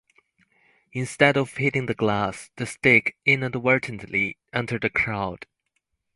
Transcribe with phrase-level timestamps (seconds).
[0.93, 5.45] Instead of hitting the glass, the stick inadvertently entered the crowd.